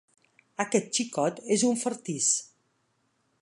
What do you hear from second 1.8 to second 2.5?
fartís.